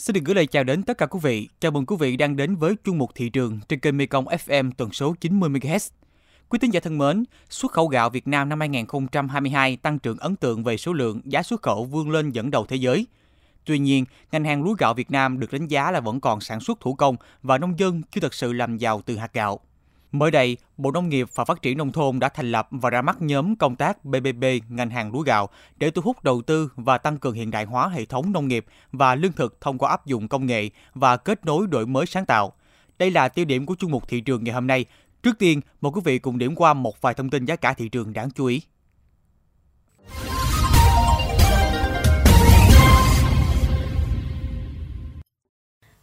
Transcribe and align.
Xin 0.00 0.14
được 0.14 0.20
gửi 0.24 0.34
lời 0.34 0.46
chào 0.46 0.64
đến 0.64 0.82
tất 0.82 0.98
cả 0.98 1.06
quý 1.06 1.20
vị. 1.22 1.48
Chào 1.60 1.70
mừng 1.72 1.86
quý 1.86 1.96
vị 2.00 2.16
đang 2.16 2.36
đến 2.36 2.56
với 2.56 2.74
chuyên 2.84 2.98
mục 2.98 3.10
thị 3.14 3.28
trường 3.28 3.60
trên 3.68 3.80
kênh 3.80 3.96
Mekong 3.96 4.24
FM 4.24 4.70
tần 4.76 4.92
số 4.92 5.14
90 5.20 5.50
MHz. 5.50 5.90
Quý 6.48 6.58
tín 6.58 6.70
giả 6.70 6.80
thân 6.80 6.98
mến, 6.98 7.24
xuất 7.50 7.72
khẩu 7.72 7.86
gạo 7.86 8.10
Việt 8.10 8.28
Nam 8.28 8.48
năm 8.48 8.60
2022 8.60 9.76
tăng 9.76 9.98
trưởng 9.98 10.18
ấn 10.18 10.36
tượng 10.36 10.64
về 10.64 10.76
số 10.76 10.92
lượng, 10.92 11.20
giá 11.24 11.42
xuất 11.42 11.62
khẩu 11.62 11.84
vươn 11.84 12.10
lên 12.10 12.30
dẫn 12.30 12.50
đầu 12.50 12.66
thế 12.66 12.76
giới. 12.76 13.06
Tuy 13.64 13.78
nhiên, 13.78 14.04
ngành 14.32 14.44
hàng 14.44 14.62
lúa 14.62 14.74
gạo 14.78 14.94
Việt 14.94 15.10
Nam 15.10 15.40
được 15.40 15.52
đánh 15.52 15.66
giá 15.66 15.90
là 15.90 16.00
vẫn 16.00 16.20
còn 16.20 16.40
sản 16.40 16.60
xuất 16.60 16.80
thủ 16.80 16.94
công 16.94 17.16
và 17.42 17.58
nông 17.58 17.78
dân 17.78 18.02
chưa 18.10 18.20
thật 18.20 18.34
sự 18.34 18.52
làm 18.52 18.76
giàu 18.76 19.02
từ 19.06 19.16
hạt 19.16 19.32
gạo. 19.32 19.60
Mới 20.12 20.30
đây, 20.30 20.56
Bộ 20.76 20.90
Nông 20.90 21.08
nghiệp 21.08 21.28
và 21.34 21.44
Phát 21.44 21.62
triển 21.62 21.78
Nông 21.78 21.92
thôn 21.92 22.18
đã 22.18 22.28
thành 22.28 22.52
lập 22.52 22.68
và 22.70 22.90
ra 22.90 23.02
mắt 23.02 23.22
nhóm 23.22 23.56
công 23.56 23.76
tác 23.76 24.04
BBB 24.04 24.44
ngành 24.68 24.90
hàng 24.90 25.12
lúa 25.12 25.20
gạo 25.20 25.48
để 25.76 25.90
thu 25.90 26.02
hút 26.02 26.24
đầu 26.24 26.42
tư 26.42 26.72
và 26.76 26.98
tăng 26.98 27.18
cường 27.18 27.34
hiện 27.34 27.50
đại 27.50 27.64
hóa 27.64 27.88
hệ 27.88 28.04
thống 28.04 28.32
nông 28.32 28.48
nghiệp 28.48 28.64
và 28.92 29.14
lương 29.14 29.32
thực 29.32 29.60
thông 29.60 29.78
qua 29.78 29.90
áp 29.90 30.06
dụng 30.06 30.28
công 30.28 30.46
nghệ 30.46 30.70
và 30.94 31.16
kết 31.16 31.44
nối 31.44 31.66
đổi 31.66 31.86
mới 31.86 32.06
sáng 32.06 32.26
tạo. 32.26 32.52
Đây 32.98 33.10
là 33.10 33.28
tiêu 33.28 33.44
điểm 33.44 33.66
của 33.66 33.74
chuyên 33.74 33.90
mục 33.90 34.08
thị 34.08 34.20
trường 34.20 34.44
ngày 34.44 34.54
hôm 34.54 34.66
nay. 34.66 34.84
Trước 35.22 35.38
tiên, 35.38 35.60
mời 35.80 35.92
quý 35.94 36.00
vị 36.04 36.18
cùng 36.18 36.38
điểm 36.38 36.54
qua 36.54 36.74
một 36.74 37.00
vài 37.00 37.14
thông 37.14 37.30
tin 37.30 37.44
giá 37.44 37.56
cả 37.56 37.72
thị 37.72 37.88
trường 37.88 38.12
đáng 38.12 38.30
chú 38.30 38.46
ý. 38.46 38.62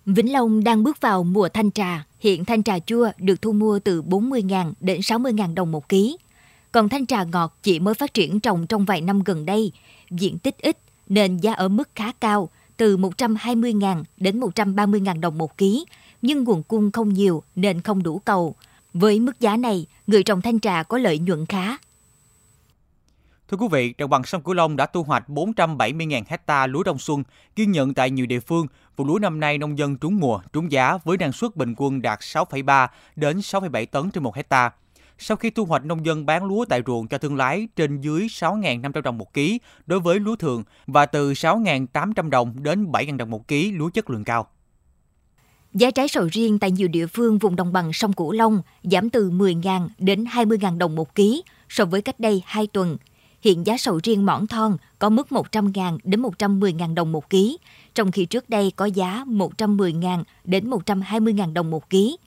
Vĩnh 0.06 0.34
Long 0.34 0.64
đang 0.64 0.84
bước 0.84 1.02
vào 1.02 1.24
mùa 1.24 1.50
thanh 1.50 1.72
trà. 1.72 2.07
Hiện 2.20 2.46
thanh 2.46 2.64
trà 2.64 2.80
chua 2.80 3.12
được 3.18 3.42
thu 3.42 3.52
mua 3.52 3.80
từ 3.80 4.02
40.000 4.02 4.74
đến 4.80 5.00
60.000 5.00 5.54
đồng 5.54 5.72
một 5.72 5.90
ký. 5.90 6.18
Còn 6.72 6.90
thanh 6.90 7.06
trà 7.06 7.24
ngọt 7.24 7.58
chỉ 7.64 7.80
mới 7.80 7.94
phát 7.94 8.14
triển 8.14 8.40
trồng 8.40 8.68
trong 8.68 8.86
vài 8.86 9.02
năm 9.02 9.24
gần 9.24 9.46
đây. 9.46 9.72
Diện 10.12 10.38
tích 10.38 10.58
ít 10.58 10.78
nên 11.10 11.38
giá 11.38 11.54
ở 11.54 11.68
mức 11.68 11.90
khá 11.96 12.12
cao, 12.12 12.50
từ 12.78 12.98
120.000 12.98 14.04
đến 14.18 14.40
130.000 14.40 15.20
đồng 15.20 15.38
một 15.38 15.58
ký. 15.58 15.86
Nhưng 16.22 16.44
nguồn 16.44 16.64
cung 16.64 16.92
không 16.92 17.14
nhiều 17.14 17.44
nên 17.56 17.82
không 17.82 18.04
đủ 18.04 18.20
cầu. 18.20 18.56
Với 18.94 19.20
mức 19.20 19.40
giá 19.40 19.58
này, 19.58 19.86
người 20.08 20.24
trồng 20.24 20.42
thanh 20.42 20.60
trà 20.60 20.84
có 20.84 20.98
lợi 20.98 21.20
nhuận 21.20 21.46
khá. 21.46 21.78
Thưa 23.50 23.58
quý 23.58 23.68
vị, 23.72 23.94
đồng 23.98 24.10
bằng 24.10 24.24
sông 24.24 24.42
Cửu 24.42 24.54
Long 24.54 24.76
đã 24.76 24.86
thu 24.86 25.04
hoạch 25.04 25.30
470.000 25.30 26.24
hecta 26.28 26.68
lúa 26.68 26.84
đông 26.84 27.00
xuân, 27.00 27.24
ghi 27.56 27.66
nhận 27.66 27.94
tại 27.94 28.12
nhiều 28.12 28.26
địa 28.26 28.40
phương. 28.40 28.68
Vụ 28.96 29.06
lúa 29.06 29.20
năm 29.20 29.40
nay 29.40 29.58
nông 29.58 29.78
dân 29.78 29.98
trúng 29.98 30.20
mùa, 30.20 30.40
trúng 30.54 30.72
giá 30.72 30.98
với 31.04 31.18
năng 31.18 31.32
suất 31.32 31.56
bình 31.56 31.74
quân 31.78 32.02
đạt 32.02 32.20
6,3 32.20 32.88
đến 33.16 33.38
6,7 33.38 33.86
tấn 33.86 34.12
trên 34.12 34.24
một 34.24 34.36
hecta. 34.36 34.72
Sau 35.18 35.38
khi 35.38 35.50
thu 35.50 35.66
hoạch, 35.66 35.86
nông 35.86 36.06
dân 36.06 36.26
bán 36.26 36.46
lúa 36.46 36.66
tại 36.66 36.82
ruộng 36.86 37.08
cho 37.08 37.18
thương 37.18 37.36
lái 37.36 37.68
trên 37.76 38.02
dưới 38.02 38.28
6.500 38.28 39.02
đồng 39.02 39.18
một 39.18 39.34
ký 39.34 39.60
đối 39.86 40.00
với 40.00 40.20
lúa 40.20 40.36
thường 40.36 40.64
và 40.88 41.06
từ 41.06 41.34
6.800 41.34 42.30
đồng 42.30 42.64
đến 42.64 42.92
7.000 42.92 43.18
đồng 43.18 43.30
một 43.30 43.48
ký 43.48 43.72
lúa 43.72 43.90
chất 43.90 44.10
lượng 44.10 44.24
cao. 44.24 44.48
Giá 45.74 45.92
trái 45.92 46.08
sầu 46.08 46.28
riêng 46.32 46.60
tại 46.60 46.72
nhiều 46.72 46.88
địa 46.88 47.08
phương 47.08 47.38
vùng 47.38 47.56
đồng 47.56 47.74
bằng 47.74 47.94
sông 47.94 48.14
Cửu 48.14 48.32
Long 48.32 48.62
giảm 48.84 49.10
từ 49.10 49.32
10.000 49.32 49.90
đến 49.98 50.24
20.000 50.24 50.78
đồng 50.78 50.96
một 50.96 51.16
ký 51.16 51.44
so 51.70 51.86
với 51.86 52.02
cách 52.02 52.20
đây 52.20 52.44
2 52.46 52.68
tuần. 52.68 52.98
Hiện 53.42 53.66
giá 53.66 53.78
sầu 53.78 54.00
riêng 54.04 54.26
mỏn 54.26 54.48
thon 54.48 54.78
có 55.00 55.10
mức 55.10 55.28
100.000 55.30 55.98
đến 56.04 56.22
110.000 56.22 56.94
đồng 56.94 57.12
một 57.12 57.30
ký, 57.30 57.58
trong 57.96 58.12
khi 58.12 58.26
trước 58.26 58.50
đây 58.50 58.72
có 58.76 58.86
giá 58.86 59.24
110.000 59.28 60.24
đến 60.44 60.70
120.000 60.70 61.54
đồng 61.54 61.72
một 61.72 61.90
ký. 61.90 62.18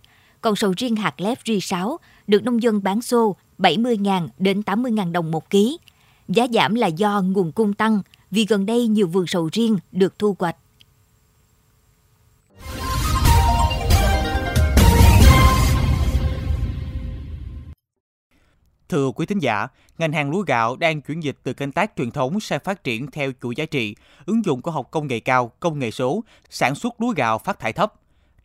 Còn 0.41 0.57
sầu 0.57 0.75
riêng 0.77 0.97
hạt 0.97 1.21
lép 1.21 1.39
ri6 1.45 1.97
được 2.27 2.45
nông 2.45 2.63
dân 2.63 2.83
bán 2.83 3.03
xô 3.03 3.37
70.000 3.59 4.29
đến 4.39 4.61
80.000 4.61 5.13
đồng 5.13 5.31
một 5.31 5.51
ký. 5.51 5.79
Giá 6.29 6.47
giảm 6.53 6.75
là 6.75 6.87
do 6.87 7.23
nguồn 7.23 7.53
cung 7.53 7.73
tăng 7.73 8.03
vì 8.31 8.47
gần 8.49 8.67
đây 8.67 8.87
nhiều 8.89 9.09
vườn 9.09 9.27
sầu 9.27 9.49
riêng 9.53 9.79
được 9.93 10.19
thu 10.19 10.37
hoạch. 10.39 10.57
Thưa 18.91 19.11
quý 19.11 19.27
thính 19.27 19.39
giả, 19.39 19.69
ngành 19.99 20.13
hàng 20.13 20.31
lúa 20.31 20.43
gạo 20.43 20.77
đang 20.77 21.01
chuyển 21.01 21.23
dịch 21.23 21.37
từ 21.43 21.53
canh 21.53 21.73
tác 21.73 21.93
truyền 21.97 22.11
thống 22.11 22.41
sang 22.41 22.61
phát 22.65 22.85
triển 22.85 23.11
theo 23.11 23.33
chuỗi 23.43 23.55
giá 23.57 23.65
trị, 23.65 23.97
ứng 24.27 24.45
dụng 24.45 24.63
khoa 24.63 24.73
học 24.73 24.89
công 24.91 25.07
nghệ 25.07 25.21
cao, 25.21 25.53
công 25.61 25.79
nghệ 25.79 25.91
số, 25.91 26.25
sản 26.51 26.75
xuất 26.75 27.01
lúa 27.01 27.13
gạo 27.17 27.39
phát 27.39 27.59
thải 27.59 27.73
thấp. 27.73 27.93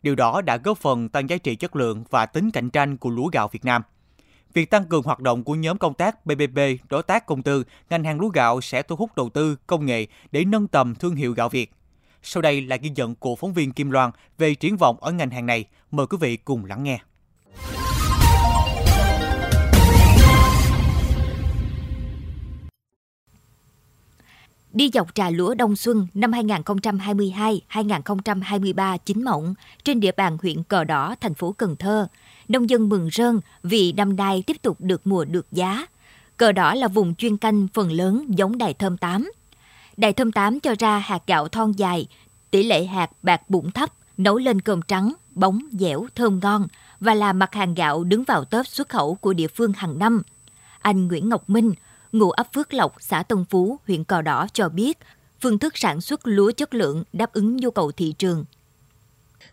Điều 0.02 0.14
đó 0.14 0.40
đã 0.40 0.56
góp 0.56 0.78
phần 0.78 1.08
tăng 1.08 1.30
giá 1.30 1.36
trị 1.36 1.56
chất 1.56 1.76
lượng 1.76 2.04
và 2.10 2.26
tính 2.26 2.50
cạnh 2.50 2.70
tranh 2.70 2.96
của 2.96 3.10
lúa 3.10 3.26
gạo 3.32 3.48
Việt 3.48 3.64
Nam. 3.64 3.82
Việc 4.54 4.70
tăng 4.70 4.84
cường 4.84 5.02
hoạt 5.02 5.20
động 5.20 5.44
của 5.44 5.54
nhóm 5.54 5.78
công 5.78 5.94
tác 5.94 6.26
BBB 6.26 6.58
đối 6.88 7.02
tác 7.02 7.26
công 7.26 7.42
tư, 7.42 7.64
ngành 7.90 8.04
hàng 8.04 8.20
lúa 8.20 8.28
gạo 8.28 8.60
sẽ 8.60 8.82
thu 8.82 8.96
hút 8.96 9.10
đầu 9.16 9.28
tư 9.28 9.56
công 9.66 9.86
nghệ 9.86 10.06
để 10.32 10.44
nâng 10.44 10.68
tầm 10.68 10.94
thương 10.94 11.14
hiệu 11.14 11.32
gạo 11.32 11.48
Việt. 11.48 11.72
Sau 12.22 12.42
đây 12.42 12.62
là 12.62 12.76
ghi 12.76 12.90
nhận 12.90 13.14
của 13.14 13.36
phóng 13.36 13.54
viên 13.54 13.72
Kim 13.72 13.90
Loan 13.90 14.10
về 14.38 14.54
triển 14.54 14.76
vọng 14.76 14.96
ở 15.00 15.12
ngành 15.12 15.30
hàng 15.30 15.46
này. 15.46 15.64
Mời 15.90 16.06
quý 16.06 16.18
vị 16.20 16.36
cùng 16.36 16.64
lắng 16.64 16.82
nghe. 16.84 16.98
Đi 24.76 24.90
dọc 24.92 25.14
trà 25.14 25.30
lúa 25.30 25.54
đông 25.54 25.76
xuân 25.76 26.06
năm 26.14 26.30
2022-2023 26.30 28.98
chính 29.04 29.24
mộng 29.24 29.54
trên 29.84 30.00
địa 30.00 30.12
bàn 30.12 30.38
huyện 30.42 30.62
Cờ 30.62 30.84
Đỏ, 30.84 31.14
thành 31.20 31.34
phố 31.34 31.52
Cần 31.52 31.76
Thơ. 31.76 32.08
Nông 32.48 32.70
dân 32.70 32.88
mừng 32.88 33.08
rơn 33.12 33.40
vì 33.62 33.92
năm 33.92 34.16
nay 34.16 34.42
tiếp 34.46 34.56
tục 34.62 34.80
được 34.80 35.06
mùa 35.06 35.24
được 35.24 35.46
giá. 35.52 35.86
Cờ 36.36 36.52
Đỏ 36.52 36.74
là 36.74 36.88
vùng 36.88 37.14
chuyên 37.14 37.36
canh 37.36 37.68
phần 37.74 37.92
lớn 37.92 38.26
giống 38.28 38.58
đài 38.58 38.74
thơm 38.74 38.96
8. 38.96 39.30
Đài 39.96 40.12
thơm 40.12 40.32
8 40.32 40.60
cho 40.60 40.74
ra 40.78 40.98
hạt 40.98 41.22
gạo 41.26 41.48
thon 41.48 41.72
dài, 41.72 42.06
tỷ 42.50 42.62
lệ 42.62 42.84
hạt 42.84 43.10
bạc 43.22 43.50
bụng 43.50 43.70
thấp, 43.70 43.90
nấu 44.16 44.38
lên 44.38 44.60
cơm 44.60 44.82
trắng, 44.82 45.12
bóng, 45.30 45.58
dẻo, 45.72 46.06
thơm 46.14 46.40
ngon 46.42 46.66
và 47.00 47.14
là 47.14 47.32
mặt 47.32 47.54
hàng 47.54 47.74
gạo 47.74 48.04
đứng 48.04 48.24
vào 48.24 48.44
top 48.44 48.66
xuất 48.66 48.88
khẩu 48.88 49.14
của 49.14 49.32
địa 49.32 49.48
phương 49.48 49.72
hàng 49.72 49.98
năm. 49.98 50.22
Anh 50.80 51.08
Nguyễn 51.08 51.28
Ngọc 51.28 51.50
Minh, 51.50 51.72
ngụ 52.18 52.30
ấp 52.30 52.46
Phước 52.54 52.74
Lộc, 52.74 52.96
xã 53.00 53.22
Tân 53.22 53.44
Phú, 53.50 53.78
huyện 53.86 54.04
Cò 54.04 54.22
Đỏ 54.22 54.46
cho 54.52 54.68
biết, 54.68 54.98
phương 55.40 55.58
thức 55.58 55.78
sản 55.78 56.00
xuất 56.00 56.20
lúa 56.24 56.50
chất 56.50 56.74
lượng 56.74 57.04
đáp 57.12 57.32
ứng 57.32 57.56
nhu 57.56 57.70
cầu 57.70 57.92
thị 57.92 58.14
trường. 58.18 58.44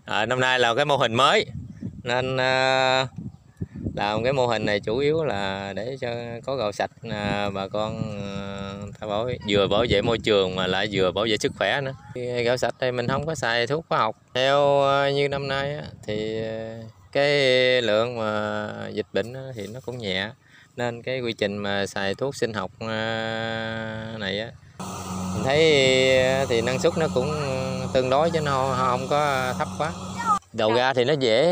À, 0.05 0.25
năm 0.25 0.39
nay 0.39 0.59
là 0.59 0.75
cái 0.75 0.85
mô 0.85 0.97
hình 0.97 1.13
mới 1.13 1.45
nên 2.03 2.37
à, 2.37 3.07
làm 3.95 4.23
cái 4.23 4.33
mô 4.33 4.47
hình 4.47 4.65
này 4.65 4.79
chủ 4.79 4.97
yếu 4.97 5.23
là 5.23 5.73
để 5.73 5.97
cho 6.01 6.09
có 6.45 6.55
gạo 6.55 6.71
sạch 6.71 6.91
à, 7.09 7.49
bà 7.49 7.67
con 7.67 8.19
à, 8.99 9.07
bảo 9.07 9.29
vừa 9.49 9.67
bảo 9.67 9.85
vệ 9.89 10.01
môi 10.01 10.17
trường 10.17 10.55
mà 10.55 10.67
lại 10.67 10.89
vừa 10.91 11.11
bảo 11.11 11.25
vệ 11.29 11.37
sức 11.37 11.51
khỏe 11.57 11.81
nữa. 11.81 11.93
Gạo 12.43 12.57
sạch 12.57 12.75
thì 12.79 12.91
mình 12.91 13.07
không 13.07 13.25
có 13.25 13.35
xài 13.35 13.67
thuốc 13.67 13.85
hóa 13.89 13.99
học. 13.99 14.15
Theo 14.33 14.83
à, 14.83 15.11
như 15.11 15.29
năm 15.29 15.47
nay 15.47 15.75
á, 15.75 15.83
thì 16.07 16.41
à, 16.41 16.77
cái 17.11 17.31
lượng 17.81 18.17
mà 18.17 18.69
dịch 18.93 19.07
bệnh 19.13 19.33
thì 19.55 19.67
nó 19.67 19.79
cũng 19.85 19.97
nhẹ 19.97 20.29
nên 20.75 21.01
cái 21.01 21.21
quy 21.21 21.33
trình 21.33 21.57
mà 21.57 21.85
xài 21.85 22.15
thuốc 22.15 22.35
sinh 22.35 22.53
học 22.53 22.71
ờ, 22.79 22.87
này 24.19 24.39
á 24.39 24.51
mình 25.33 25.43
thấy 25.43 25.59
thì 26.49 26.61
năng 26.61 26.79
suất 26.79 26.93
nó 26.97 27.07
cũng 27.13 27.31
tương 27.93 28.09
đối 28.09 28.31
chứ 28.31 28.41
nó 28.41 28.75
không 28.77 29.07
có 29.09 29.53
thấp 29.57 29.67
quá. 29.77 29.91
Đầu 30.53 30.73
ra 30.73 30.93
thì 30.93 31.05
nó 31.05 31.13
dễ 31.13 31.43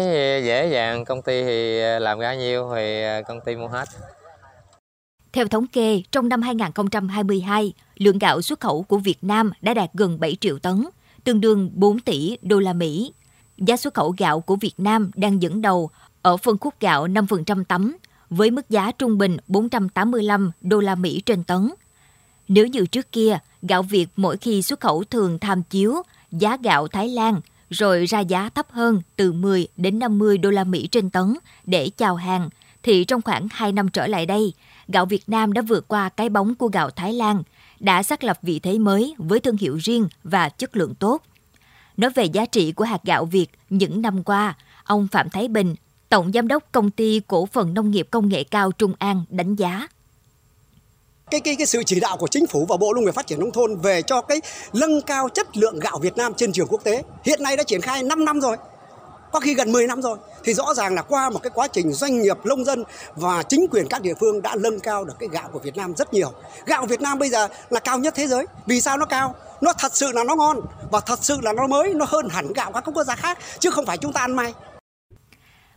dễ 0.46 0.70
dàng 0.72 1.06
công 1.06 1.22
ty 1.22 1.44
thì 1.44 1.80
làm 2.00 2.20
ra 2.20 2.36
nhiêu 2.36 2.72
thì 2.76 3.04
công 3.28 3.40
ty 3.46 3.56
mua 3.56 3.68
hết. 3.68 3.90
Theo 5.34 5.48
thống 5.48 5.68
kê, 5.68 6.02
trong 6.12 6.30
năm 6.30 6.42
2022, 6.42 7.74
lượng 7.96 8.20
gạo 8.20 8.42
xuất 8.42 8.60
khẩu 8.60 8.84
của 8.84 8.98
Việt 8.98 9.18
Nam 9.22 9.52
đã 9.62 9.74
đạt 9.74 9.90
gần 9.94 10.20
7 10.20 10.38
triệu 10.42 10.60
tấn, 10.60 10.86
tương 11.24 11.42
đương 11.42 11.72
4 11.74 12.00
tỷ 12.00 12.38
đô 12.42 12.60
la 12.60 12.74
Mỹ. 12.74 13.14
Giá 13.58 13.78
xuất 13.78 13.94
khẩu 13.94 14.16
gạo 14.18 14.42
của 14.42 14.56
Việt 14.56 14.74
Nam 14.78 15.12
đang 15.16 15.42
dẫn 15.42 15.62
đầu 15.62 15.90
ở 16.22 16.38
phân 16.38 16.58
khúc 16.58 16.74
gạo 16.80 17.08
5% 17.08 17.64
tấm 17.64 17.98
với 18.32 18.52
mức 18.52 18.70
giá 18.70 18.92
trung 18.92 19.18
bình 19.18 19.38
485 19.48 20.52
đô 20.62 20.80
la 20.80 20.96
Mỹ 20.96 21.22
trên 21.26 21.44
tấn. 21.44 21.70
Nếu 22.48 22.68
như 22.68 22.86
trước 22.86 23.12
kia, 23.12 23.38
gạo 23.62 23.84
Việt 23.84 24.08
mỗi 24.16 24.38
khi 24.38 24.62
xuất 24.62 24.80
khẩu 24.80 25.04
thường 25.04 25.40
tham 25.40 25.64
chiếu 25.64 25.94
giá 26.32 26.58
gạo 26.64 26.88
Thái 26.88 27.10
Lan 27.10 27.42
rồi 27.70 28.06
ra 28.06 28.20
giá 28.20 28.50
thấp 28.50 28.72
hơn 28.72 29.02
từ 29.16 29.32
10 29.32 29.68
đến 29.78 30.00
50 30.00 30.38
đô 30.38 30.50
la 30.50 30.64
Mỹ 30.64 30.88
trên 30.88 31.10
tấn 31.10 31.34
để 31.66 31.90
chào 31.98 32.16
hàng, 32.16 32.50
thì 32.84 33.04
trong 33.04 33.22
khoảng 33.22 33.48
2 33.52 33.72
năm 33.72 33.90
trở 33.90 34.08
lại 34.08 34.26
đây, 34.26 34.54
gạo 34.88 35.06
Việt 35.06 35.30
Nam 35.30 35.54
đã 35.54 35.62
vượt 35.62 35.88
qua 35.88 36.10
cái 36.10 36.30
bóng 36.30 36.56
của 36.56 36.68
gạo 36.68 36.90
Thái 36.90 37.14
Lan, 37.14 37.44
đã 37.80 38.04
xác 38.04 38.24
lập 38.24 38.40
vị 38.42 38.60
thế 38.60 38.78
mới 38.80 39.16
với 39.18 39.40
thương 39.40 39.58
hiệu 39.58 39.76
riêng 39.76 40.08
và 40.24 40.50
chất 40.50 40.78
lượng 40.78 40.96
tốt. 40.96 41.22
Nói 41.98 42.12
về 42.16 42.26
giá 42.26 42.46
trị 42.46 42.72
của 42.72 42.86
hạt 42.86 43.04
gạo 43.04 43.26
Việt 43.26 43.48
những 43.70 44.02
năm 44.02 44.24
qua, 44.24 44.58
ông 44.84 45.08
Phạm 45.08 45.30
Thái 45.30 45.48
Bình, 45.48 45.76
Tổng 46.12 46.32
Giám 46.34 46.48
đốc 46.48 46.64
Công 46.72 46.92
ty 46.92 47.22
Cổ 47.28 47.46
phần 47.46 47.74
Nông 47.74 47.92
nghiệp 47.92 48.08
Công 48.12 48.30
nghệ 48.30 48.44
cao 48.44 48.72
Trung 48.72 48.94
An 49.00 49.24
đánh 49.30 49.56
giá 49.56 49.88
cái 51.32 51.40
cái 51.40 51.56
cái 51.56 51.68
sự 51.68 51.84
chỉ 51.86 52.00
đạo 52.00 52.18
của 52.18 52.28
chính 52.28 52.48
phủ 52.48 52.66
và 52.70 52.78
Bộ 52.78 52.94
Nông 52.94 53.06
nghiệp 53.06 53.16
Phát 53.16 53.28
triển 53.28 53.40
nông 53.40 53.52
thôn 53.52 53.76
về 53.76 54.02
cho 54.02 54.22
cái 54.22 54.42
nâng 54.74 55.02
cao 55.02 55.30
chất 55.30 55.58
lượng 55.58 55.80
gạo 55.80 56.00
Việt 56.02 56.18
Nam 56.18 56.34
trên 56.38 56.52
trường 56.52 56.68
quốc 56.68 56.84
tế 56.84 57.04
hiện 57.26 57.44
nay 57.44 57.58
đã 57.58 57.64
triển 57.64 57.82
khai 57.82 58.04
5 58.04 58.26
năm 58.26 58.42
rồi 58.42 58.58
có 59.32 59.40
khi 59.40 59.54
gần 59.54 59.72
10 59.72 59.88
năm 59.88 60.02
rồi 60.02 60.18
thì 60.44 60.54
rõ 60.54 60.74
ràng 60.74 60.96
là 60.96 61.02
qua 61.02 61.30
một 61.30 61.40
cái 61.44 61.52
quá 61.56 61.68
trình 61.68 61.94
doanh 61.94 62.22
nghiệp 62.22 62.38
nông 62.44 62.66
dân 62.66 62.84
và 63.16 63.44
chính 63.44 63.68
quyền 63.72 63.88
các 63.88 64.02
địa 64.02 64.14
phương 64.20 64.42
đã 64.42 64.56
nâng 64.56 64.80
cao 64.80 65.06
được 65.06 65.14
cái 65.20 65.30
gạo 65.32 65.50
của 65.54 65.60
Việt 65.60 65.76
Nam 65.76 65.96
rất 65.96 66.14
nhiều. 66.14 66.32
Gạo 66.66 66.86
Việt 66.86 67.02
Nam 67.02 67.20
bây 67.20 67.30
giờ 67.30 67.48
là 67.70 67.80
cao 67.80 68.00
nhất 68.00 68.14
thế 68.18 68.28
giới. 68.28 68.46
Vì 68.66 68.82
sao 68.82 68.98
nó 68.98 69.06
cao? 69.06 69.36
Nó 69.62 69.74
thật 69.74 69.96
sự 69.96 70.12
là 70.12 70.24
nó 70.24 70.36
ngon 70.36 70.62
và 70.92 71.00
thật 71.00 71.20
sự 71.22 71.38
là 71.42 71.54
nó 71.54 71.68
mới, 71.68 71.94
nó 71.94 72.06
hơn 72.10 72.28
hẳn 72.30 72.54
gạo 72.54 72.72
các 72.72 72.84
quốc 72.94 73.04
gia 73.04 73.16
khác 73.16 73.38
chứ 73.60 73.70
không 73.70 73.86
phải 73.86 73.98
chúng 73.98 74.14
ta 74.14 74.22
ăn 74.22 74.36
may. 74.36 74.54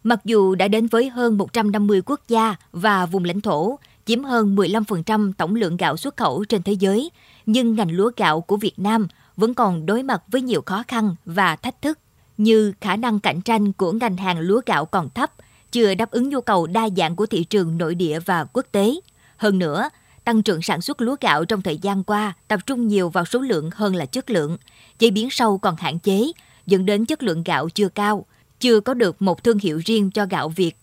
Mặc 0.04 0.20
dù 0.24 0.54
đã 0.54 0.68
đến 0.68 0.86
với 0.86 1.08
hơn 1.08 1.38
150 1.38 2.02
quốc 2.06 2.20
gia 2.28 2.54
và 2.72 3.06
vùng 3.06 3.24
lãnh 3.24 3.40
thổ, 3.40 3.78
chiếm 4.06 4.24
hơn 4.24 4.56
15% 4.56 5.32
tổng 5.32 5.54
lượng 5.54 5.76
gạo 5.76 5.96
xuất 5.96 6.16
khẩu 6.16 6.44
trên 6.44 6.62
thế 6.62 6.72
giới, 6.72 7.10
nhưng 7.46 7.74
ngành 7.74 7.90
lúa 7.90 8.10
gạo 8.16 8.40
của 8.40 8.56
Việt 8.56 8.78
Nam 8.78 9.08
vẫn 9.36 9.54
còn 9.54 9.86
đối 9.86 10.02
mặt 10.02 10.22
với 10.28 10.42
nhiều 10.42 10.62
khó 10.66 10.82
khăn 10.88 11.14
và 11.24 11.56
thách 11.56 11.82
thức 11.82 11.98
như 12.38 12.72
khả 12.80 12.96
năng 12.96 13.20
cạnh 13.20 13.40
tranh 13.40 13.72
của 13.72 13.92
ngành 13.92 14.16
hàng 14.16 14.38
lúa 14.38 14.60
gạo 14.66 14.84
còn 14.84 15.08
thấp, 15.10 15.32
chưa 15.72 15.94
đáp 15.94 16.10
ứng 16.10 16.28
nhu 16.28 16.40
cầu 16.40 16.66
đa 16.66 16.88
dạng 16.96 17.16
của 17.16 17.26
thị 17.26 17.44
trường 17.44 17.78
nội 17.78 17.94
địa 17.94 18.20
và 18.20 18.44
quốc 18.44 18.66
tế. 18.72 18.94
Hơn 19.36 19.58
nữa, 19.58 19.88
tăng 20.24 20.42
trưởng 20.42 20.62
sản 20.62 20.80
xuất 20.80 21.00
lúa 21.00 21.16
gạo 21.20 21.44
trong 21.44 21.62
thời 21.62 21.78
gian 21.78 22.04
qua 22.04 22.32
tập 22.48 22.60
trung 22.66 22.88
nhiều 22.88 23.08
vào 23.08 23.24
số 23.24 23.40
lượng 23.40 23.70
hơn 23.74 23.94
là 23.94 24.06
chất 24.06 24.30
lượng, 24.30 24.56
chế 24.98 25.10
biến 25.10 25.30
sâu 25.30 25.58
còn 25.58 25.76
hạn 25.76 25.98
chế, 25.98 26.32
dẫn 26.66 26.86
đến 26.86 27.06
chất 27.06 27.22
lượng 27.22 27.42
gạo 27.44 27.68
chưa 27.68 27.88
cao, 27.88 28.26
chưa 28.60 28.80
có 28.80 28.94
được 28.94 29.22
một 29.22 29.44
thương 29.44 29.58
hiệu 29.58 29.80
riêng 29.84 30.10
cho 30.10 30.26
gạo 30.26 30.48
Việt. 30.48 30.76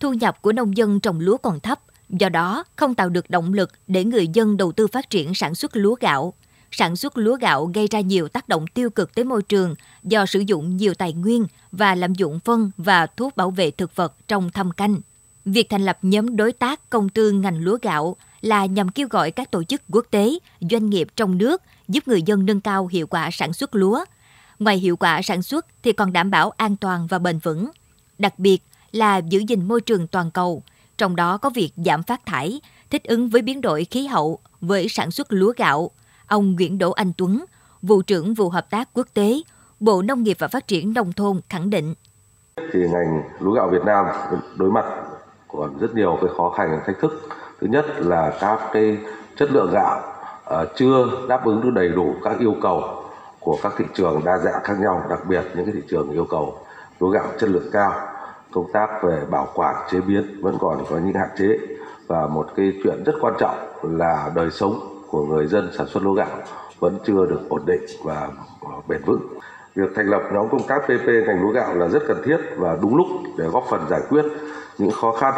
Thu 0.00 0.12
nhập 0.12 0.42
của 0.42 0.52
nông 0.52 0.76
dân 0.76 1.00
trồng 1.00 1.20
lúa 1.20 1.36
còn 1.36 1.60
thấp, 1.60 1.80
do 2.08 2.28
đó 2.28 2.64
không 2.76 2.94
tạo 2.94 3.08
được 3.08 3.30
động 3.30 3.52
lực 3.52 3.70
để 3.86 4.04
người 4.04 4.28
dân 4.28 4.56
đầu 4.56 4.72
tư 4.72 4.86
phát 4.86 5.10
triển 5.10 5.34
sản 5.34 5.54
xuất 5.54 5.76
lúa 5.76 5.94
gạo. 6.00 6.34
Sản 6.70 6.96
xuất 6.96 7.18
lúa 7.18 7.36
gạo 7.36 7.70
gây 7.74 7.86
ra 7.90 8.00
nhiều 8.00 8.28
tác 8.28 8.48
động 8.48 8.66
tiêu 8.66 8.90
cực 8.90 9.14
tới 9.14 9.24
môi 9.24 9.42
trường 9.42 9.74
do 10.02 10.26
sử 10.26 10.40
dụng 10.40 10.76
nhiều 10.76 10.94
tài 10.94 11.12
nguyên 11.12 11.46
và 11.72 11.94
lạm 11.94 12.14
dụng 12.14 12.40
phân 12.40 12.70
và 12.76 13.06
thuốc 13.06 13.36
bảo 13.36 13.50
vệ 13.50 13.70
thực 13.70 13.96
vật 13.96 14.14
trong 14.28 14.50
thâm 14.50 14.70
canh. 14.70 15.00
Việc 15.44 15.66
thành 15.70 15.84
lập 15.84 15.98
nhóm 16.02 16.36
đối 16.36 16.52
tác 16.52 16.90
công 16.90 17.08
tư 17.08 17.30
ngành 17.30 17.64
lúa 17.64 17.78
gạo 17.82 18.16
là 18.40 18.66
nhằm 18.66 18.88
kêu 18.88 19.08
gọi 19.10 19.30
các 19.30 19.50
tổ 19.50 19.64
chức 19.64 19.82
quốc 19.90 20.06
tế, 20.10 20.38
doanh 20.70 20.90
nghiệp 20.90 21.08
trong 21.16 21.38
nước 21.38 21.62
giúp 21.88 22.08
người 22.08 22.22
dân 22.22 22.46
nâng 22.46 22.60
cao 22.60 22.86
hiệu 22.86 23.06
quả 23.06 23.28
sản 23.32 23.52
xuất 23.52 23.74
lúa. 23.74 24.04
Ngoài 24.62 24.76
hiệu 24.76 24.96
quả 24.96 25.22
sản 25.22 25.42
xuất 25.42 25.66
thì 25.82 25.92
còn 25.92 26.12
đảm 26.12 26.30
bảo 26.30 26.50
an 26.56 26.76
toàn 26.76 27.06
và 27.06 27.18
bền 27.18 27.38
vững. 27.38 27.70
Đặc 28.18 28.38
biệt 28.38 28.62
là 28.92 29.16
giữ 29.18 29.38
gìn 29.48 29.68
môi 29.68 29.80
trường 29.80 30.06
toàn 30.06 30.30
cầu, 30.30 30.62
trong 30.98 31.16
đó 31.16 31.38
có 31.38 31.50
việc 31.50 31.70
giảm 31.76 32.02
phát 32.02 32.26
thải, 32.26 32.60
thích 32.90 33.04
ứng 33.04 33.28
với 33.28 33.42
biến 33.42 33.60
đổi 33.60 33.84
khí 33.84 34.06
hậu 34.06 34.38
với 34.60 34.88
sản 34.88 35.10
xuất 35.10 35.32
lúa 35.32 35.52
gạo. 35.56 35.90
Ông 36.26 36.52
Nguyễn 36.52 36.78
Đỗ 36.78 36.90
Anh 36.90 37.12
Tuấn, 37.18 37.44
vụ 37.82 38.02
trưởng 38.02 38.34
vụ 38.34 38.48
hợp 38.48 38.70
tác 38.70 38.88
quốc 38.94 39.06
tế, 39.14 39.42
Bộ 39.80 40.02
Nông 40.02 40.22
nghiệp 40.22 40.36
và 40.40 40.48
Phát 40.48 40.66
triển 40.66 40.92
Nông 40.94 41.12
thôn 41.12 41.40
khẳng 41.48 41.70
định. 41.70 41.94
Thì 42.56 42.80
ngành 42.80 43.22
lúa 43.40 43.52
gạo 43.52 43.68
Việt 43.68 43.84
Nam 43.84 44.06
đối 44.56 44.70
mặt 44.70 44.84
còn 45.48 45.78
rất 45.78 45.94
nhiều 45.94 46.18
cái 46.20 46.30
khó 46.36 46.50
khăn 46.50 46.80
thách 46.86 46.98
thức. 47.00 47.28
Thứ 47.60 47.66
nhất 47.66 47.86
là 47.98 48.38
các 48.40 48.58
cái 48.72 48.98
chất 49.36 49.50
lượng 49.50 49.70
gạo 49.72 50.00
ờ, 50.44 50.66
chưa 50.76 51.26
đáp 51.28 51.44
ứng 51.44 51.60
được 51.60 51.70
đầy 51.74 51.88
đủ 51.88 52.14
các 52.24 52.38
yêu 52.38 52.56
cầu 52.62 53.01
của 53.44 53.56
các 53.62 53.72
thị 53.76 53.84
trường 53.94 54.22
đa 54.24 54.38
dạng 54.38 54.62
khác 54.64 54.74
nhau, 54.80 55.02
đặc 55.10 55.20
biệt 55.28 55.42
những 55.54 55.64
cái 55.64 55.74
thị 55.74 55.82
trường 55.88 56.10
yêu 56.10 56.26
cầu 56.30 56.58
lúa 57.00 57.08
gạo 57.08 57.26
chất 57.38 57.50
lượng 57.50 57.68
cao. 57.72 57.92
Công 58.52 58.72
tác 58.72 58.88
về 59.02 59.22
bảo 59.30 59.48
quản 59.54 59.74
chế 59.90 60.00
biến 60.00 60.40
vẫn 60.42 60.56
còn 60.60 60.84
có 60.90 60.98
những 60.98 61.14
hạn 61.14 61.28
chế 61.38 61.58
và 62.06 62.26
một 62.26 62.46
cái 62.56 62.72
chuyện 62.84 63.04
rất 63.04 63.12
quan 63.20 63.34
trọng 63.38 63.56
là 63.82 64.30
đời 64.34 64.50
sống 64.50 65.02
của 65.10 65.24
người 65.24 65.46
dân 65.46 65.70
sản 65.78 65.86
xuất 65.86 66.02
lúa 66.02 66.12
gạo 66.12 66.36
vẫn 66.78 66.98
chưa 67.04 67.26
được 67.26 67.40
ổn 67.48 67.62
định 67.66 67.82
và 68.04 68.28
ờ, 68.60 68.70
bền 68.88 69.02
vững. 69.04 69.20
Việc 69.74 69.90
thành 69.96 70.06
lập 70.06 70.22
nhóm 70.32 70.48
công 70.48 70.66
tác 70.68 70.82
PP 70.84 71.06
ngành 71.26 71.42
lúa 71.42 71.52
gạo 71.52 71.74
là 71.74 71.88
rất 71.88 72.02
cần 72.08 72.22
thiết 72.24 72.36
và 72.56 72.76
đúng 72.82 72.96
lúc 72.96 73.06
để 73.38 73.44
góp 73.44 73.64
phần 73.70 73.86
giải 73.90 74.00
quyết 74.08 74.24
những 74.78 74.90
khó 74.90 75.12
khăn 75.12 75.34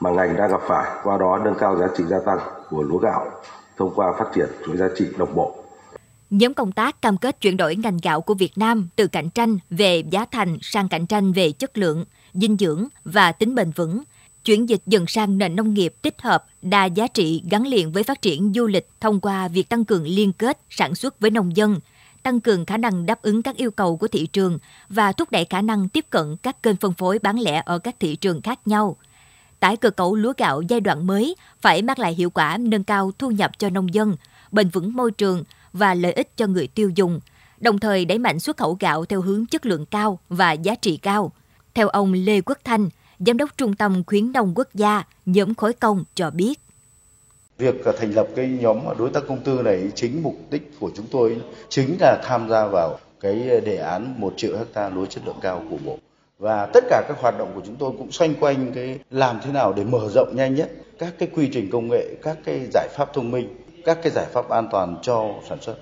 mà 0.00 0.10
ngành 0.10 0.36
đang 0.36 0.50
gặp 0.50 0.60
phải, 0.66 0.90
qua 1.04 1.18
đó 1.18 1.38
nâng 1.44 1.54
cao 1.54 1.76
giá 1.76 1.86
trị 1.96 2.04
gia 2.04 2.18
tăng 2.26 2.38
của 2.70 2.82
lúa 2.82 2.98
gạo 2.98 3.26
thông 3.76 3.92
qua 3.94 4.12
phát 4.18 4.26
triển 4.34 4.48
chuỗi 4.66 4.76
giá 4.76 4.86
trị 4.96 5.08
đồng 5.18 5.34
bộ. 5.34 5.59
Nhóm 6.30 6.54
công 6.54 6.72
tác 6.72 7.02
cam 7.02 7.16
kết 7.16 7.40
chuyển 7.40 7.56
đổi 7.56 7.76
ngành 7.76 7.98
gạo 8.02 8.20
của 8.20 8.34
Việt 8.34 8.58
Nam 8.58 8.88
từ 8.96 9.06
cạnh 9.06 9.30
tranh 9.30 9.58
về 9.70 10.02
giá 10.10 10.24
thành 10.24 10.58
sang 10.62 10.88
cạnh 10.88 11.06
tranh 11.06 11.32
về 11.32 11.52
chất 11.52 11.78
lượng, 11.78 12.04
dinh 12.34 12.56
dưỡng 12.56 12.86
và 13.04 13.32
tính 13.32 13.54
bền 13.54 13.70
vững, 13.70 14.02
chuyển 14.44 14.68
dịch 14.68 14.82
dần 14.86 15.06
sang 15.06 15.38
nền 15.38 15.56
nông 15.56 15.74
nghiệp 15.74 15.94
tích 16.02 16.22
hợp 16.22 16.44
đa 16.62 16.84
giá 16.84 17.06
trị 17.06 17.42
gắn 17.50 17.66
liền 17.66 17.92
với 17.92 18.02
phát 18.02 18.22
triển 18.22 18.52
du 18.54 18.66
lịch 18.66 18.88
thông 19.00 19.20
qua 19.20 19.48
việc 19.48 19.68
tăng 19.68 19.84
cường 19.84 20.04
liên 20.04 20.32
kết 20.32 20.60
sản 20.70 20.94
xuất 20.94 21.20
với 21.20 21.30
nông 21.30 21.56
dân, 21.56 21.80
tăng 22.22 22.40
cường 22.40 22.66
khả 22.66 22.76
năng 22.76 23.06
đáp 23.06 23.22
ứng 23.22 23.42
các 23.42 23.56
yêu 23.56 23.70
cầu 23.70 23.96
của 23.96 24.08
thị 24.08 24.26
trường 24.26 24.58
và 24.88 25.12
thúc 25.12 25.30
đẩy 25.30 25.44
khả 25.44 25.62
năng 25.62 25.88
tiếp 25.88 26.04
cận 26.10 26.36
các 26.42 26.62
kênh 26.62 26.76
phân 26.76 26.92
phối 26.92 27.18
bán 27.18 27.40
lẻ 27.40 27.62
ở 27.66 27.78
các 27.78 27.96
thị 28.00 28.16
trường 28.16 28.42
khác 28.42 28.68
nhau. 28.68 28.96
Tái 29.60 29.76
cơ 29.76 29.90
cấu 29.90 30.14
lúa 30.14 30.32
gạo 30.36 30.62
giai 30.62 30.80
đoạn 30.80 31.06
mới 31.06 31.36
phải 31.60 31.82
mang 31.82 31.98
lại 31.98 32.14
hiệu 32.14 32.30
quả 32.30 32.56
nâng 32.60 32.84
cao 32.84 33.12
thu 33.18 33.30
nhập 33.30 33.58
cho 33.58 33.70
nông 33.70 33.94
dân, 33.94 34.16
bền 34.52 34.68
vững 34.68 34.96
môi 34.96 35.10
trường 35.10 35.44
và 35.72 35.94
lợi 35.94 36.12
ích 36.12 36.36
cho 36.36 36.46
người 36.46 36.66
tiêu 36.66 36.90
dùng, 36.94 37.20
đồng 37.60 37.78
thời 37.78 38.04
đẩy 38.04 38.18
mạnh 38.18 38.40
xuất 38.40 38.56
khẩu 38.56 38.76
gạo 38.80 39.04
theo 39.04 39.20
hướng 39.20 39.46
chất 39.46 39.66
lượng 39.66 39.86
cao 39.86 40.18
và 40.28 40.52
giá 40.52 40.74
trị 40.74 40.96
cao. 40.96 41.32
Theo 41.74 41.88
ông 41.88 42.12
Lê 42.12 42.40
Quốc 42.40 42.58
Thanh, 42.64 42.88
Giám 43.18 43.36
đốc 43.36 43.50
Trung 43.56 43.76
tâm 43.76 44.04
Khuyến 44.06 44.32
nông 44.32 44.52
quốc 44.56 44.68
gia, 44.74 45.02
nhóm 45.26 45.54
khối 45.54 45.72
công 45.72 46.04
cho 46.14 46.30
biết. 46.30 46.60
Việc 47.58 47.74
thành 47.98 48.14
lập 48.14 48.28
cái 48.36 48.48
nhóm 48.60 48.78
đối 48.98 49.10
tác 49.10 49.22
công 49.28 49.40
tư 49.44 49.62
này 49.62 49.90
chính 49.94 50.22
mục 50.22 50.36
đích 50.50 50.80
của 50.80 50.90
chúng 50.96 51.06
tôi 51.10 51.36
chính 51.68 51.96
là 52.00 52.22
tham 52.24 52.48
gia 52.48 52.66
vào 52.66 52.98
cái 53.20 53.60
đề 53.60 53.76
án 53.76 54.14
1 54.18 54.34
triệu 54.36 54.58
hecta 54.58 54.88
lúa 54.88 55.06
chất 55.06 55.22
lượng 55.26 55.38
cao 55.40 55.62
của 55.70 55.76
Bộ. 55.84 55.98
Và 56.38 56.66
tất 56.66 56.84
cả 56.90 57.02
các 57.08 57.16
hoạt 57.20 57.38
động 57.38 57.52
của 57.54 57.60
chúng 57.66 57.76
tôi 57.76 57.92
cũng 57.98 58.12
xoay 58.12 58.34
quanh 58.40 58.72
cái 58.74 58.98
làm 59.10 59.40
thế 59.42 59.52
nào 59.52 59.72
để 59.72 59.84
mở 59.84 60.08
rộng 60.14 60.36
nhanh 60.36 60.54
nhất 60.54 60.70
các 60.98 61.14
cái 61.18 61.28
quy 61.34 61.48
trình 61.52 61.70
công 61.70 61.88
nghệ, 61.88 62.08
các 62.22 62.38
cái 62.44 62.66
giải 62.72 62.88
pháp 62.96 63.14
thông 63.14 63.30
minh, 63.30 63.48
các 63.84 63.98
cái 64.02 64.12
giải 64.12 64.26
pháp 64.32 64.48
an 64.48 64.68
toàn 64.72 64.96
cho 65.02 65.34
sản 65.48 65.58
xuất. 65.62 65.76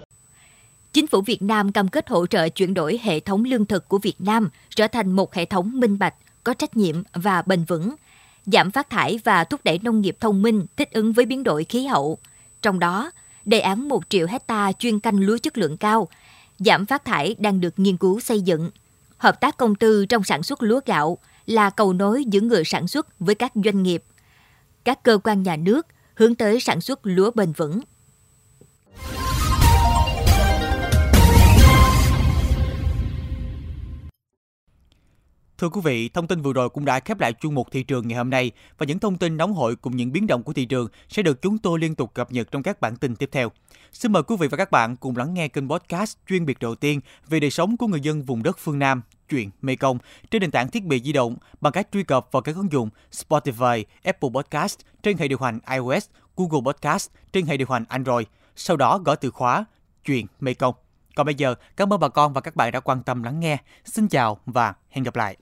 Chính 0.93 1.07
phủ 1.07 1.21
Việt 1.21 1.43
Nam 1.43 1.73
cam 1.73 1.89
kết 1.89 2.09
hỗ 2.09 2.27
trợ 2.27 2.49
chuyển 2.49 2.75
đổi 2.75 3.01
hệ 3.03 3.21
thống 3.21 3.45
lương 3.45 3.67
thực 3.67 3.89
của 3.89 3.99
Việt 3.99 4.17
Nam 4.19 4.49
trở 4.71 4.89
thành 4.89 5.13
một 5.13 5.35
hệ 5.35 5.45
thống 5.45 5.81
minh 5.81 5.99
bạch, 5.99 6.15
có 6.45 6.55
trách 6.55 6.77
nhiệm 6.77 7.03
và 7.13 7.43
bền 7.43 7.65
vững, 7.65 7.95
giảm 8.47 8.71
phát 8.71 8.91
thải 8.91 9.21
và 9.25 9.45
thúc 9.45 9.61
đẩy 9.65 9.79
nông 9.83 10.01
nghiệp 10.01 10.17
thông 10.21 10.43
minh 10.43 10.67
thích 10.77 10.93
ứng 10.93 11.13
với 11.13 11.27
biến 11.27 11.45
đổi 11.45 11.65
khí 11.65 11.87
hậu. 11.87 12.19
Trong 12.63 12.79
đó, 12.79 13.11
đề 13.45 13.61
án 13.61 13.89
1 13.89 14.03
triệu 14.09 14.27
hecta 14.27 14.73
chuyên 14.73 15.01
canh 15.01 15.21
lúa 15.21 15.39
chất 15.39 15.59
lượng 15.59 15.77
cao, 15.77 16.09
giảm 16.59 16.87
phát 16.87 17.05
thải 17.05 17.37
đang 17.39 17.61
được 17.61 17.79
nghiên 17.79 17.97
cứu 17.97 18.21
xây 18.21 18.41
dựng. 18.41 18.71
Hợp 19.17 19.41
tác 19.41 19.57
công 19.57 19.75
tư 19.75 20.07
trong 20.07 20.25
sản 20.25 20.43
xuất 20.43 20.63
lúa 20.63 20.81
gạo 20.87 21.19
là 21.47 21.71
cầu 21.71 21.93
nối 21.93 22.25
giữa 22.25 22.41
người 22.41 22.65
sản 22.65 22.89
xuất 22.89 23.19
với 23.19 23.35
các 23.35 23.53
doanh 23.65 23.83
nghiệp. 23.83 24.05
Các 24.85 25.03
cơ 25.03 25.19
quan 25.25 25.43
nhà 25.43 25.57
nước 25.57 25.87
hướng 26.19 26.35
tới 26.35 26.61
sản 26.61 26.81
xuất 26.81 27.01
lúa 27.03 27.31
bền 27.35 27.53
vững. 27.53 27.81
Thưa 35.59 35.69
quý 35.69 35.81
vị, 35.85 36.09
thông 36.09 36.27
tin 36.27 36.43
vừa 36.43 36.53
rồi 36.53 36.69
cũng 36.69 36.85
đã 36.85 37.01
khép 37.01 37.21
lại 37.21 37.33
chuyên 37.41 37.55
mục 37.55 37.69
thị 37.71 37.83
trường 37.83 38.09
ngày 38.09 38.19
hôm 38.19 38.31
nay 38.31 38.51
và 38.79 38.87
những 38.87 38.99
thông 38.99 39.19
tin 39.19 39.37
nóng 39.37 39.53
hổi 39.53 39.77
cùng 39.77 39.97
những 39.97 40.13
biến 40.13 40.27
động 40.27 40.43
của 40.43 40.53
thị 40.53 40.65
trường 40.65 40.89
sẽ 41.09 41.23
được 41.23 41.43
chúng 41.43 41.59
tôi 41.59 41.79
liên 41.79 41.95
tục 41.95 42.15
cập 42.15 42.33
nhật 42.33 42.51
trong 42.51 42.63
các 42.63 42.81
bản 42.81 42.97
tin 42.97 43.17
tiếp 43.17 43.29
theo. 43.33 43.53
Xin 43.93 44.13
mời 44.13 44.23
quý 44.23 44.37
vị 44.41 44.49
và 44.49 44.57
các 44.57 44.71
bạn 44.71 44.97
cùng 44.97 45.17
lắng 45.17 45.35
nghe 45.35 45.49
kênh 45.49 45.69
podcast 45.69 46.17
chuyên 46.29 46.47
biệt 46.47 46.59
đầu 46.61 46.75
tiên 46.75 47.01
về 47.29 47.41
đời 47.41 47.51
sống 47.51 47.77
của 47.77 47.87
người 47.87 48.01
dân 48.01 48.23
vùng 48.23 48.43
đất 48.43 48.59
phương 48.59 48.79
Nam, 48.79 49.03
chuyện 49.29 49.51
Mekong 49.63 49.99
trên 50.31 50.41
nền 50.41 50.51
tảng 50.51 50.69
thiết 50.69 50.85
bị 50.85 51.01
di 51.05 51.13
động 51.13 51.37
bằng 51.61 51.73
cách 51.73 51.89
truy 51.93 52.03
cập 52.03 52.29
vào 52.33 52.43
các 52.43 52.57
ứng 52.57 52.73
dụng 52.73 52.91
Spotify, 53.13 53.85
Apple 54.03 54.31
Podcast 54.35 54.79
trên 55.03 55.19
hệ 55.19 55.29
điều 55.29 55.39
hành 55.39 55.59
iOS, 55.71 56.07
Google 56.37 56.73
Podcast 56.73 57.11
trên 57.33 57.47
hệ 57.47 57.57
điều 57.57 57.69
hành 57.71 57.85
Android. 57.89 58.27
Sau 58.57 58.77
đó 58.77 58.99
gõ 58.99 59.15
từ 59.15 59.31
khóa 59.31 59.65
chuyện 60.05 60.27
Mekong. 60.41 60.75
Còn 61.17 61.27
bây 61.27 61.35
giờ, 61.35 61.55
cảm 61.77 61.93
ơn 61.93 62.01
bà 62.01 62.09
con 62.09 62.33
và 62.33 62.41
các 62.41 62.57
bạn 62.57 62.73
đã 62.73 62.81
quan 62.81 63.03
tâm 63.03 63.23
lắng 63.23 63.41
nghe. 63.41 63.59
Xin 63.85 64.09
chào 64.09 64.39
và 64.47 64.75
hẹn 64.91 65.05
gặp 65.05 65.17
lại. 65.17 65.37